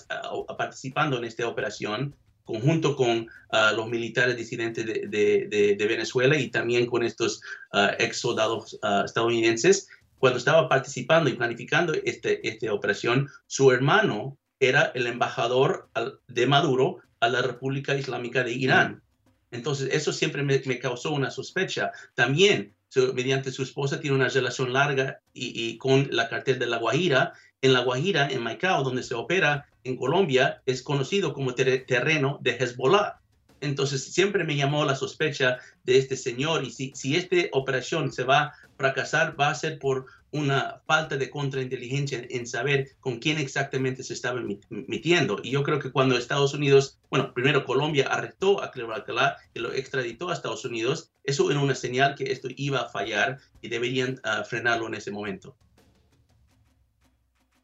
[0.57, 2.13] participando en esta operación,
[2.47, 7.41] conjunto con ah, los militares disidentes de, Venezuela y también con estos
[7.73, 9.87] uh, ex soldados estadounidenses.
[10.17, 15.89] Cuando estaba participando y planificando este, esta operación, su hermano era el embajador
[16.27, 19.03] de Maduro a la República Islámica de Irán.
[19.51, 21.91] Entonces, eso siempre me, causó una sospecha.
[22.15, 22.73] También,
[23.13, 27.33] mediante su esposa, tiene una relación larga y, con la cartel de La Guajira.
[27.61, 32.51] En La Guajira, en Maicao, donde se opera en Colombia, es conocido como terreno de
[32.51, 33.19] Hezbollah.
[33.59, 38.39] Entonces, siempre me llamó la sospecha de este señor y si, esta operación se va
[38.41, 44.03] a fracasar, va a ser por una falta de contrainteligencia en saber con quién exactamente
[44.03, 45.39] se estaba metiendo.
[45.41, 49.59] Y yo creo que cuando Estados Unidos, bueno, primero Colombia arrestó a Cleber Alcalá y
[49.59, 53.69] lo extraditó a Estados Unidos, eso era una señal que esto iba a fallar y
[53.69, 55.55] deberían ah, frenarlo en ese momento.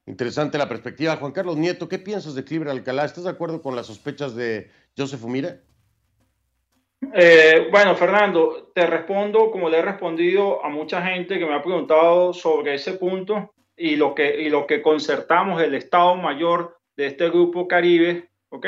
[0.06, 1.16] Interesante la perspectiva.
[1.16, 3.06] Juan Carlos Nieto, ¿qué piensas de Cleber Alcalá?
[3.06, 5.62] ¿Estás de acuerdo con las sospechas de Joseph Umire?
[7.14, 11.62] Eh, bueno, Fernando, te respondo como le he respondido a mucha gente que me ha
[11.62, 17.08] preguntado sobre ese punto y lo que, y lo que concertamos el Estado Mayor de
[17.08, 18.66] este grupo Caribe, ¿ok?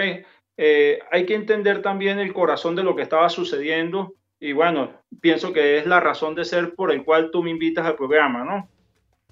[0.58, 5.54] Eh, hay que entender también el corazón de lo que estaba sucediendo y bueno, pienso
[5.54, 8.70] que es la razón de ser por el cual tú me invitas al programa, ¿no?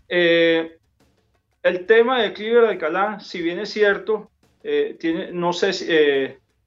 [0.09, 0.77] Eh,
[1.63, 4.29] el tema de Cliver Alcalá, si bien es cierto,
[4.61, 5.85] tiene, no sé si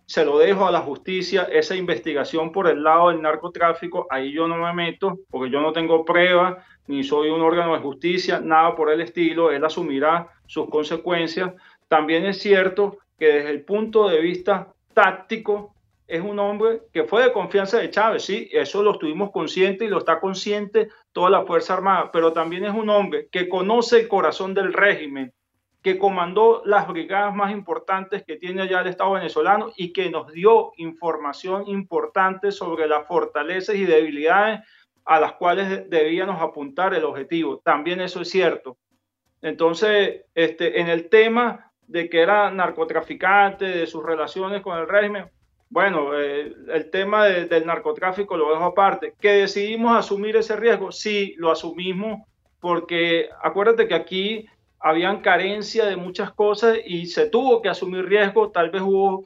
[0.07, 4.47] se lo dejo a la justicia, esa investigación por el lado del narcotráfico, ahí yo
[4.47, 8.77] no me meto porque yo no tengo pruebas, ni soy un órgano de justicia, nada
[8.77, 11.53] por el estilo, él asumirá sus consecuencias.
[11.89, 15.75] También es cierto que desde el punto de vista táctico,
[16.07, 19.91] es un hombre que fue de confianza de Chávez, sí, eso lo estuvimos conscientes y
[19.91, 24.07] lo está consciente toda la Fuerza Armada, pero también es un hombre que conoce el
[24.07, 25.33] corazón del régimen,
[25.81, 30.31] que comandó las brigadas más importantes que tiene allá el Estado venezolano y que nos
[30.31, 34.61] dio información importante sobre las fortalezas y debilidades
[35.07, 37.63] a las cuales debíamos apuntar el objetivo.
[37.65, 38.77] También eso es cierto.
[39.41, 45.31] Entonces, este, en el tema de que era narcotraficante, de sus relaciones con el régimen,
[45.69, 49.15] bueno, eh, el tema del narcotráfico lo dejo aparte.
[49.21, 50.93] ¿Que decidimos asumir ese riesgo?
[50.93, 52.21] Sí, lo asumimos
[52.61, 54.47] porque acuérdate que aquí
[54.79, 59.25] habían carencia de muchas cosas y se tuvo que asumir riesgo, tal vez hubo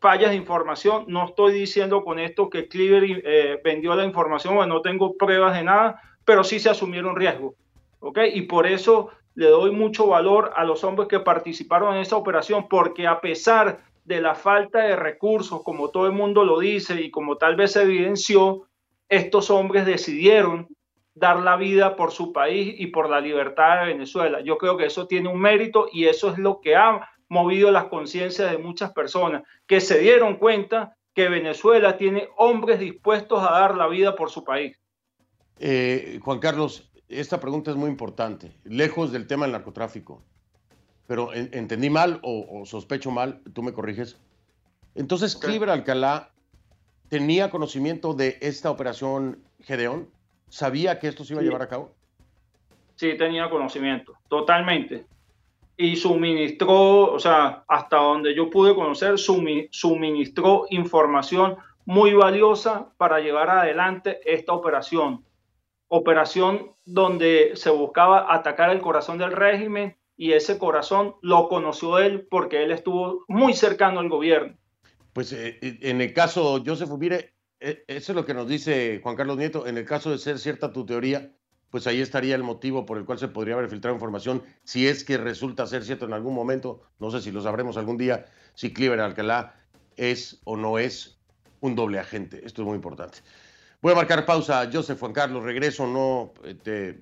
[0.00, 4.74] fallas de información, no estoy diciendo con esto que Cleaver eh, vendió la información, bueno,
[4.74, 7.54] no tengo pruebas de nada, pero sí se asumieron riesgos,
[8.00, 8.18] ¿ok?
[8.34, 12.68] Y por eso le doy mucho valor a los hombres que participaron en esa operación,
[12.68, 17.10] porque a pesar de la falta de recursos, como todo el mundo lo dice y
[17.10, 18.66] como tal vez se evidenció,
[19.06, 20.66] estos hombres decidieron
[21.14, 24.40] dar la vida por su país y por la libertad de Venezuela.
[24.40, 27.84] Yo creo que eso tiene un mérito y eso es lo que ha movido las
[27.84, 33.76] conciencias de muchas personas que se dieron cuenta que Venezuela tiene hombres dispuestos a dar
[33.76, 34.78] la vida por su país.
[35.58, 40.22] Eh, Juan Carlos, esta pregunta es muy importante, lejos del tema del narcotráfico,
[41.08, 44.20] pero entendí mal o, sospecho mal, tú me corriges.
[44.94, 46.30] Entonces, Cliver Alcalá
[47.08, 50.10] tenía conocimiento de esta operación Gedeón
[50.50, 51.94] sabía que esto se iba a llevar a cabo?
[52.96, 55.06] Sí, tenía conocimiento, totalmente.
[55.78, 63.48] Y suministró, o sea, hasta donde yo pude conocer, suministró información muy valiosa para llevar
[63.48, 65.24] adelante esta operación.
[65.88, 72.26] Operación donde se buscaba atacar el corazón del régimen y ese corazón lo conoció él
[72.28, 74.58] porque él estuvo muy cercano al gobierno.
[75.14, 79.16] Pues eh, en el caso Joseph Ubire, e, eso es lo que nos dice Juan
[79.16, 79.66] Carlos Nieto.
[79.66, 81.32] En el caso de ser cierta tu teoría,
[81.70, 85.04] pues ahí estaría el motivo por el cual se podría haber filtrado información, si es
[85.04, 88.72] que resulta ser cierto en algún momento, no sé si lo sabremos algún día, si
[88.72, 89.54] Cliver Alcalá
[89.96, 91.20] es o no es
[91.60, 92.44] un doble agente.
[92.44, 93.18] Esto es muy importante.
[93.80, 97.00] Voy a marcar pausa, Joseph, Juan Carlos, regreso, no, eh, te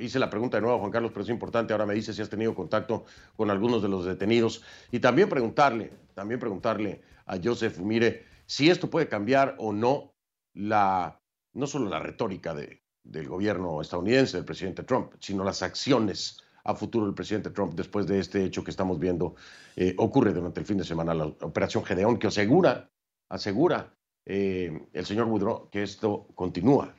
[0.00, 2.30] hice la pregunta de nuevo, Juan Carlos, pero es importante, ahora me dice si has
[2.30, 3.04] tenido contacto
[3.36, 8.88] con algunos de los detenidos y también preguntarle, también preguntarle a Joseph, mire, si esto
[8.88, 10.14] puede cambiar o no
[10.54, 11.20] la,
[11.52, 16.74] no solo la retórica de, del gobierno estadounidense, del presidente Trump, sino las acciones a
[16.74, 19.34] futuro del presidente Trump después de este hecho que estamos viendo
[19.76, 22.90] eh, ocurre durante el fin de semana, la operación Gedeón, que asegura,
[23.28, 23.94] asegura
[24.26, 26.94] eh, el señor Woodrow que esto continúa,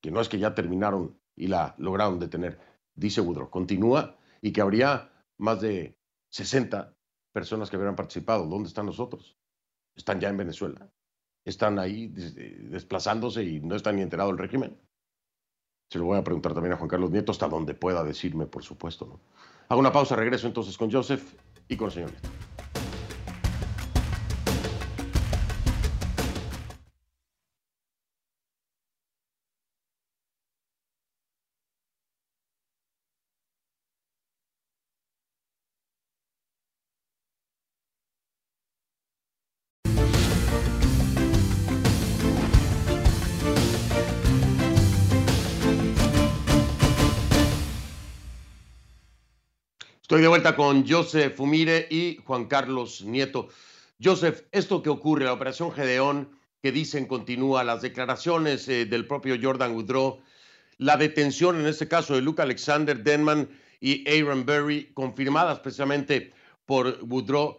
[0.00, 2.58] que no es que ya terminaron y la lograron detener,
[2.94, 5.96] dice Woodrow, continúa y que habría más de
[6.30, 6.94] 60
[7.32, 8.46] personas que hubieran participado.
[8.46, 9.36] ¿Dónde están nosotros?
[9.96, 10.90] están ya en Venezuela,
[11.44, 14.78] están ahí desplazándose y no están ni enterados del régimen.
[15.90, 18.62] Se lo voy a preguntar también a Juan Carlos Nieto hasta donde pueda decirme, por
[18.62, 19.06] supuesto.
[19.06, 19.20] ¿no?
[19.68, 21.34] Hago una pausa, regreso entonces con Joseph
[21.68, 22.49] y con el señor Nieto.
[50.10, 53.46] Estoy de vuelta con Joseph Fumire y Juan Carlos Nieto.
[54.02, 59.36] Joseph, esto que ocurre, la operación Gedeón, que dicen continúa, las declaraciones eh, del propio
[59.40, 60.20] Jordan Woodrow,
[60.78, 66.32] la detención en este caso de Luke Alexander Denman y Aaron Berry, confirmadas precisamente
[66.66, 67.58] por Woodrow,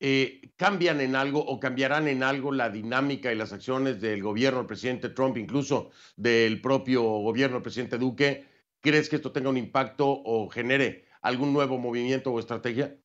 [0.00, 4.60] eh, ¿cambian en algo o cambiarán en algo la dinámica y las acciones del gobierno
[4.60, 8.46] del presidente Trump, incluso del propio gobierno del presidente Duque?
[8.80, 12.96] ¿Crees que esto tenga un impacto o genere algún nuevo movimiento o estrategia?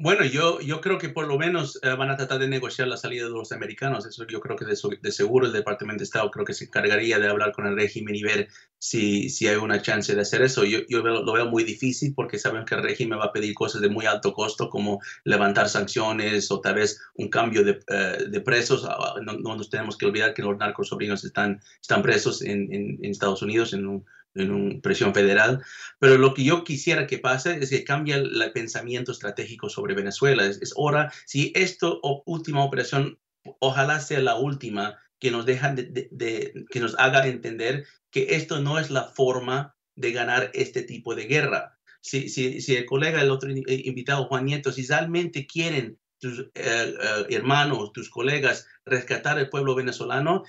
[0.00, 2.96] Bueno, yo, yo creo que por lo menos eh, van a tratar de negociar la
[2.96, 4.06] salida de los americanos.
[4.06, 7.18] Eso yo creo que de, de, seguro el Departamento de Estado creo que se encargaría
[7.18, 8.46] de hablar con el régimen y ver
[8.78, 10.64] si, si hay una chance de hacer eso.
[10.64, 13.80] Yo, yo lo veo muy difícil porque saben que el régimen va a pedir cosas
[13.80, 18.40] de muy alto costo como levantar sanciones o tal vez un cambio de, eh, de
[18.40, 18.86] presos.
[18.88, 22.72] Ah, no, no, nos tenemos que olvidar que los narcos sobrinos están, están presos en,
[22.72, 24.06] en, en Estados Unidos en un
[24.38, 25.62] en una presión federal,
[25.98, 30.44] pero lo que yo quisiera que pase es que cambie el, pensamiento estratégico sobre Venezuela.
[30.44, 31.88] Es, hora, si esta
[32.24, 33.18] última operación,
[33.58, 38.78] ojalá sea la última, que nos, dejan de, que nos haga entender que esto no
[38.78, 41.78] es la forma de ganar este tipo de guerra.
[42.00, 46.50] Si, si, si el colega, el otro invitado, Juan Nieto, si realmente quieren tus eh,
[46.54, 50.44] eh, hermanos, tus colegas rescatar el pueblo venezolano,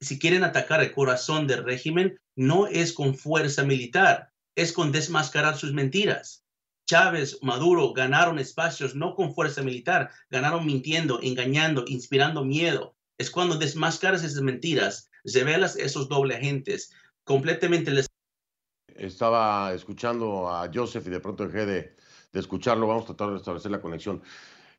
[0.00, 5.56] si quieren atacar el corazón del régimen, no es con fuerza militar, es con desmascarar
[5.56, 6.44] sus mentiras.
[6.86, 12.96] Chávez, Maduro ganaron espacios no con fuerza militar, ganaron mintiendo, engañando, inspirando miedo.
[13.16, 16.92] Es cuando desmascaras esas mentiras, revelas esos doble agentes,
[17.24, 18.06] completamente les...
[18.96, 21.96] Estaba escuchando a Joseph y de pronto dejé de,
[22.32, 22.88] escucharlo.
[22.88, 24.22] Vamos a tratar de restablecer la conexión.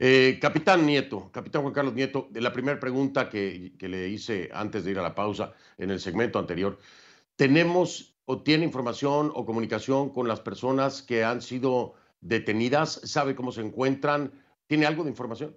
[0.04, 4.84] Eh, capitán Nieto, capitán Juan Carlos Nieto, de la primera pregunta que, le hice antes
[4.84, 6.80] de ir a la pausa en el segmento anterior,
[7.36, 13.00] ¿tenemos o tiene información o comunicación con las personas que han sido detenidas?
[13.04, 14.32] ¿Sabe cómo se encuentran?
[14.66, 15.56] ¿Tiene algo de información?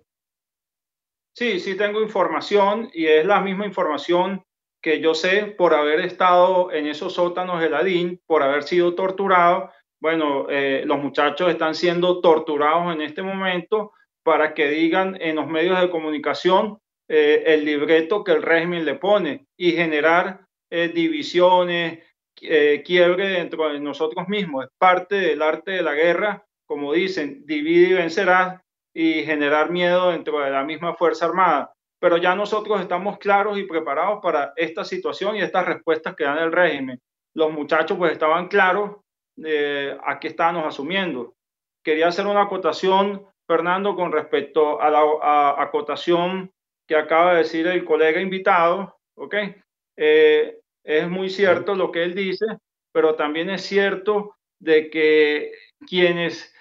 [1.32, 4.44] Sí, sí tengo información y es la misma información
[4.82, 9.70] que yo sé por haber estado en esos sótanos de Ladín, por haber sido torturado.
[10.00, 13.92] Bueno, eh, los muchachos están siendo torturados en este momento
[14.24, 18.94] para que digan en los medios de comunicación eh, el libreto que el régimen le
[18.94, 22.02] pone y generar eh, divisiones,
[22.40, 24.64] eh, quiebre dentro de nosotros mismos.
[24.64, 28.60] Es parte del arte de la guerra, como dicen, divide y vencerás
[28.94, 31.72] y generar miedo dentro de la misma Fuerza Armada.
[32.00, 36.38] Pero ya nosotros estamos claros y preparados para esta situación y estas respuestas que dan
[36.38, 37.00] el régimen.
[37.34, 38.96] Los muchachos pues estaban claros
[39.36, 41.34] de a qué estábamos asumiendo.
[41.82, 46.50] Quería hacer una acotación Fernando, con respecto a la acotación
[46.86, 49.34] que acaba de decir el colega invitado, ¿ok?
[49.96, 52.46] Eh, es muy cierto lo que él dice,
[52.92, 55.52] pero también es cierto de que
[55.86, 56.54] quienes,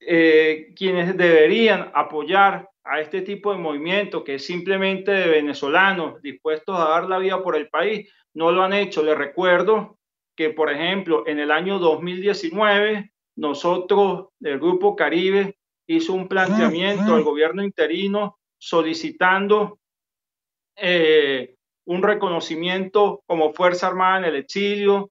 [0.00, 6.78] eh, quienes deberían apoyar a este tipo de movimiento, que es simplemente de venezolanos dispuestos
[6.78, 9.02] a dar la vida por el país, no lo han hecho.
[9.02, 9.98] Les recuerdo
[10.36, 17.22] que, por ejemplo, en el año 2019, nosotros, del Grupo Caribe, hizo un planteamiento al
[17.22, 19.78] gobierno interino solicitando
[20.76, 21.54] eh,
[21.86, 25.10] un reconocimiento como Fuerza Armada en el exilio,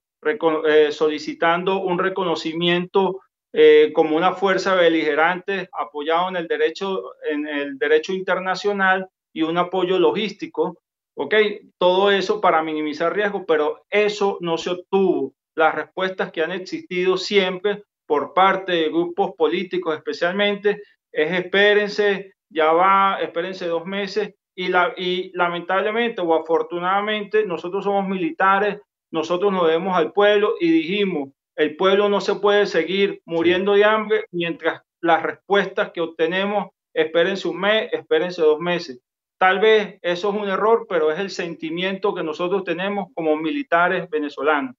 [0.66, 3.20] eh, solicitando un reconocimiento
[3.52, 9.58] eh, como una fuerza beligerante apoyado en el derecho, en el derecho internacional y un
[9.58, 10.78] apoyo logístico.
[11.16, 11.34] ¿ok?
[11.78, 15.34] Todo eso para minimizar riesgos, pero eso no se obtuvo.
[15.54, 22.72] Las respuestas que han existido siempre por parte de grupos políticos especialmente es espérense, ya
[22.72, 29.66] va, espérense dos meses y, la, y lamentablemente o afortunadamente nosotros somos militares, nosotros nos
[29.66, 34.82] debemos al pueblo y dijimos, el pueblo no se puede seguir muriendo de hambre mientras
[35.00, 38.98] las respuestas que obtenemos, espérense un mes, espérense dos meses.
[39.38, 44.08] Tal vez eso es un error, pero es el sentimiento que nosotros tenemos como militares
[44.08, 44.74] venezolanos.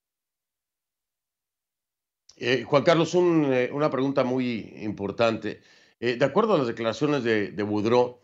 [2.38, 5.62] Eh, Juan Carlos, eh, una pregunta muy importante.
[6.00, 8.20] Eh, de acuerdo a las declaraciones de, de Boudreau,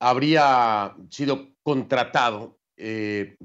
[0.00, 2.58] habría sido contratado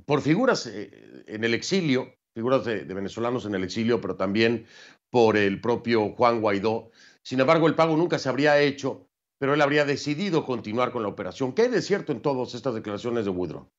[0.06, 4.66] por figuras en el exilio, figuras de, venezolanos en el exilio, pero también
[5.10, 6.92] por el propio Juan Guaidó.
[7.24, 9.08] Sin embargo, el pago nunca se habría hecho,
[9.40, 11.54] pero él habría decidido continuar con la operación.
[11.54, 13.70] ¿Qué hay de cierto en todas estas declaraciones de Woodrow?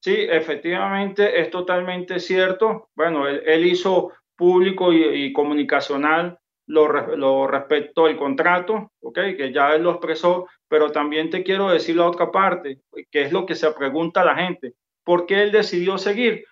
[0.00, 2.90] Sí, efectivamente, es totalmente cierto.
[2.94, 9.36] Bueno, él hizo público y, comunicacional lo, lo, respecto al contrato, ¿okay?
[9.36, 12.80] que ya él lo expresó, pero también te quiero decir la otra parte,
[13.10, 14.74] que es lo que se pregunta la gente.
[15.04, 16.44] ¿Por qué él decidió seguir?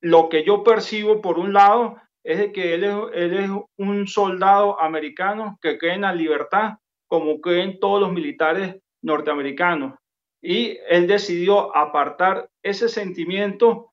[0.00, 4.08] Lo que yo percibo, por un lado, es de que él es, él es un
[4.08, 6.74] soldado americano que cree en la libertad
[7.06, 9.98] como creen todos los militares norteamericanos.
[10.42, 13.89] Y él decidió apartar ese sentimiento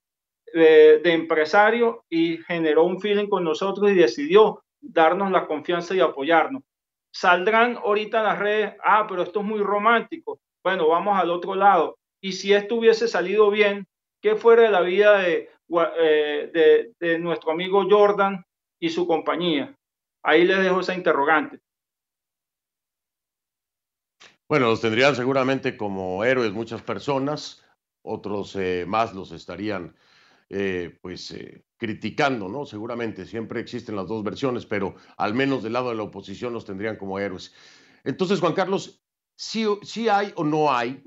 [0.54, 6.64] de, empresario y generó un feeling con nosotros y decidió darnos la confianza y apoyarnos.
[7.12, 10.40] Saldrán ahorita en las redes, ah, pero esto es muy romántico.
[10.64, 11.98] Bueno, vamos al otro lado.
[12.22, 13.88] Y si esto hubiese salido bien,
[14.22, 18.44] ¿qué fuera de la vida de, eh, nuestro amigo Jordan
[18.80, 19.76] y su compañía?
[20.24, 21.60] Ahí les dejo esa interrogante.
[24.50, 27.66] Bueno, los tendrían seguramente como héroes muchas personas,
[28.02, 29.94] otros eh, más los estarían
[30.50, 32.66] eh, pues eh, criticando, ¿no?
[32.66, 36.66] Seguramente siempre existen las dos versiones, pero al menos del lado de la oposición los
[36.66, 37.54] tendrían como héroes.
[38.04, 39.04] Entonces, Juan Carlos,
[39.36, 41.04] ¿sí, hay o no hay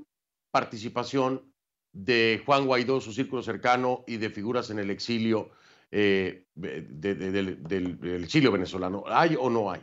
[0.51, 1.51] participación
[1.93, 5.51] de Juan Guaidó, su círculo cercano y de figuras en el exilio,
[5.91, 9.03] eh, de, de, de, del, del exilio venezolano?
[9.07, 9.81] ¿Hay o no hay?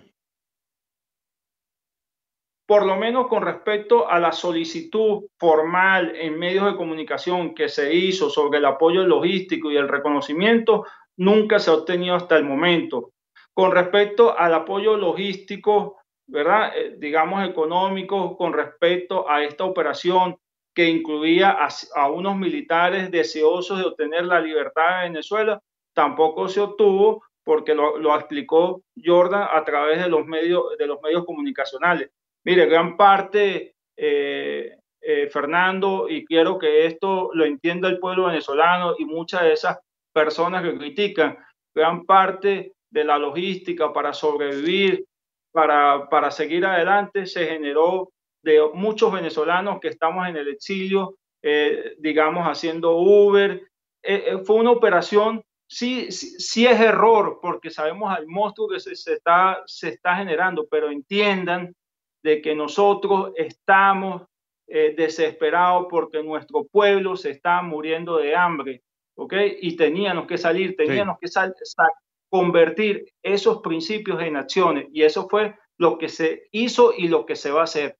[2.68, 7.94] Por lo menos con respecto a la solicitud formal en medios de comunicación que se
[7.94, 10.84] hizo sobre el apoyo logístico y el reconocimiento,
[11.16, 13.12] nunca se ha obtenido hasta el momento.
[13.54, 15.96] Con respecto al apoyo logístico,
[16.26, 16.72] ¿verdad?
[16.76, 20.36] Eh, digamos económico, con respecto a esta operación
[20.74, 21.56] que incluía
[21.94, 25.58] a, unos militares deseosos de obtener la libertad de Venezuela,
[25.94, 31.00] tampoco se obtuvo porque lo, lo explicó Jordan a través de los medios, de los
[31.00, 32.10] medios comunicacionales
[32.44, 38.94] Mire, gran parte, eh, eh, Fernando, y quiero que esto lo entienda el pueblo venezolano
[38.98, 39.78] y muchas de esas
[40.12, 41.38] personas que critican,
[41.74, 45.04] gran parte de la logística para sobrevivir,
[45.52, 48.10] para, para seguir adelante, se generó
[48.42, 53.62] de muchos venezolanos que estamos en el exilio, eh, digamos, haciendo Uber.
[54.02, 58.80] Eh, eh, fue una operación, sí, sí, sí, es error, porque sabemos al monstruo que
[58.80, 61.74] se, se, está, se está generando, pero entiendan
[62.22, 64.22] de que nosotros estamos
[64.66, 68.82] eh, desesperados porque nuestro pueblo se está muriendo de hambre,
[69.14, 69.34] ¿ok?
[69.62, 71.20] Y teníamos que salir, teníamos sí.
[71.22, 71.90] que sal, sal,
[72.28, 77.36] convertir esos principios en acciones y eso fue lo que se hizo y lo que
[77.36, 77.96] se va a hacer.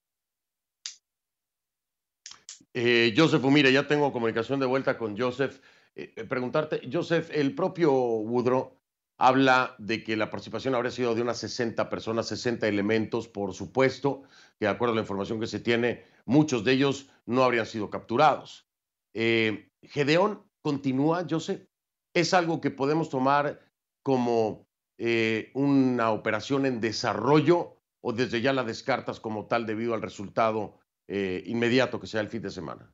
[2.75, 5.61] Eh, Joseph, mira, ya tengo comunicación de vuelta con Joseph.
[5.95, 8.78] Eh, preguntarte, Joseph, el propio Woodrow
[9.19, 14.23] habla de que la participación habría sido de unas 60 personas, 60 elementos, por supuesto,
[14.59, 17.91] que de acuerdo a la información que se tiene, muchos de ellos no habrían sido
[17.91, 18.69] capturados.
[19.15, 21.69] Eh, Gedeón continúa, yo sé,
[22.15, 23.61] es algo que podemos tomar
[24.03, 30.03] como eh, una operación en desarrollo o desde ya la descartas como tal debido al
[30.03, 32.93] resultado eh, inmediato que sea el fin de semana.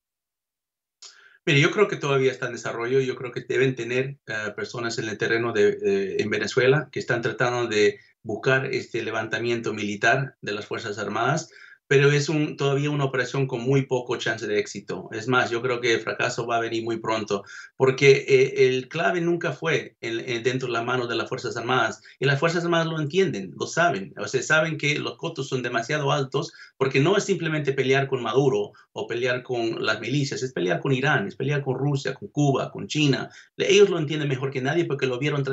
[1.47, 3.01] Mire, yo creo que todavía está en desarrollo.
[3.01, 7.01] Yo creo que deben tener uh, personas en el terreno de, eh, en Venezuela que
[7.01, 11.51] están tratando de buscar este levantamiento militar de las Fuerzas Armadas
[11.87, 15.09] pero es un, todavía una operación con muy poco chance de éxito.
[15.13, 17.45] Es más, yo creo que el fracaso va a venir muy pronto,
[17.77, 21.57] porque eh, el clave nunca fue en, en, dentro de la mano de las Fuerzas
[21.57, 25.49] Armadas, y las Fuerzas Armadas lo entienden, lo saben, o sea, saben que los costos
[25.49, 30.43] son demasiado altos, porque no es simplemente pelear con Maduro o pelear con las milicias,
[30.43, 33.31] es pelear con Irán, es pelear con Rusia, con Cuba, con China.
[33.57, 35.45] Ellos lo entienden mejor que nadie porque lo vieron,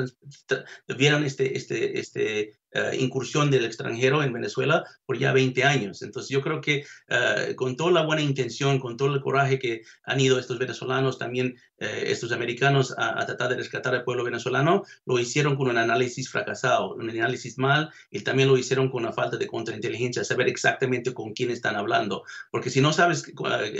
[0.96, 6.02] vieron este, este, este uh, incursión del extranjero en Venezuela por ya 20 años.
[6.02, 9.82] Entonces yo creo que uh, con toda la buena intención, con todo el coraje que
[10.04, 14.24] han ido estos venezolanos, también uh, estos americanos a, a, tratar de rescatar al pueblo
[14.24, 19.04] venezolano, lo hicieron con un análisis fracasado, un análisis mal, y también lo hicieron con
[19.04, 22.24] una falta de contrainteligencia, saber exactamente con quién están hablando.
[22.50, 23.24] Porque si no sabes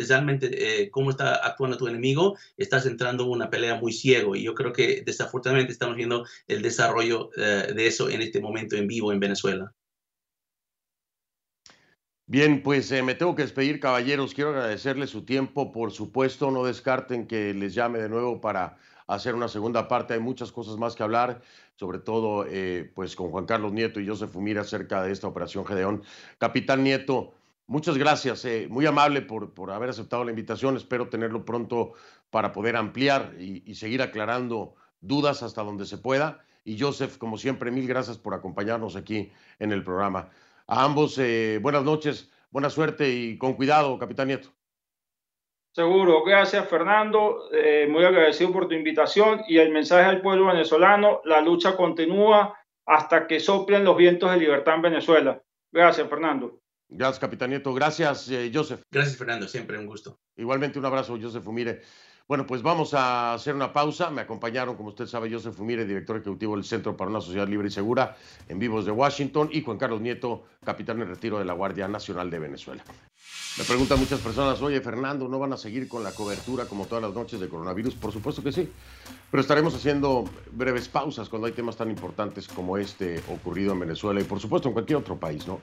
[0.08, 4.36] realmente eh, cómo está actuando tu enemigo, estás entrando en una pelea muy ciego.
[4.36, 8.86] Y yo creo que desafortunadamente estamos viendo el desarrollo de eso en este momento en
[8.86, 9.72] vivo en Venezuela.
[12.32, 14.32] Bien, pues eh, me tengo que despedir, caballeros.
[14.32, 15.70] Quiero agradecerles su tiempo.
[15.70, 20.14] Por supuesto, no descarten que les llame de nuevo para hacer una segunda parte.
[20.14, 21.42] Hay muchas cosas más que hablar,
[21.76, 25.66] sobre todo eh, pues con Juan Carlos Nieto y José Fumir acerca de esta operación
[25.66, 26.04] Gedeón.
[26.38, 27.34] Capitán Nieto,
[27.66, 28.46] muchas gracias.
[28.46, 30.78] Eh, muy amable por, por, haber aceptado la invitación.
[30.78, 31.92] Espero tenerlo pronto
[32.30, 36.42] para poder ampliar y, y seguir aclarando dudas hasta donde se pueda.
[36.64, 40.30] Y Joseph, como siempre, mil gracias por acompañarnos aquí en el programa.
[40.66, 44.48] A ambos, eh, buenas noches, buena suerte y con cuidado, capitán Nieto.
[45.74, 51.22] Seguro, gracias Fernando, eh, muy agradecido por tu invitación y el mensaje al pueblo venezolano,
[51.24, 52.54] la lucha continúa
[52.84, 55.42] hasta que soplen los vientos de libertad en Venezuela.
[55.72, 56.62] Gracias Fernando.
[56.94, 57.72] Gracias, capitán Nieto.
[57.72, 58.82] Gracias, eh, Joseph.
[58.90, 59.48] Gracias, Fernando.
[59.48, 60.18] Siempre un gusto.
[60.36, 61.80] Igualmente un abrazo, Joseph Umire.
[62.28, 64.10] Bueno, pues vamos a hacer una pausa.
[64.10, 67.68] Me acompañaron, como usted sabe, Joseph Fumire, director ejecutivo del Centro para una Sociedad Libre
[67.68, 68.16] y Segura,
[68.48, 72.30] en vivos de Washington, y Juan Carlos Nieto, capitán en retiro de la Guardia Nacional
[72.30, 72.84] de Venezuela.
[73.58, 77.02] Me preguntan muchas personas, oye, Fernando, ¿no van a seguir con la cobertura como todas
[77.04, 77.94] las noches de coronavirus?
[77.96, 78.66] Por supuesto que sí,
[79.30, 84.22] pero estaremos haciendo breves pausas cuando hay temas tan importantes como este ocurrido en Venezuela
[84.22, 85.60] y por supuesto en cualquier otro país, ¿no?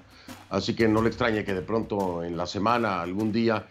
[0.52, 3.66] Así que no le extrañe que de pronto en la semana, algún día,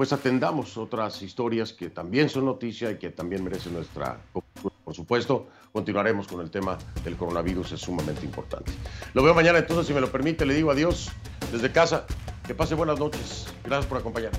[0.00, 4.74] pues atendamos otras historias que también son noticia y que también merecen nuestra cobertura.
[4.82, 8.72] Por supuesto, continuaremos con el tema del coronavirus, es sumamente importante.
[9.12, 11.10] Lo veo mañana, entonces, si me lo permite, le digo adiós
[11.52, 12.06] desde casa.
[12.46, 13.48] Que pase buenas noches.
[13.62, 14.38] Gracias por acompañarme.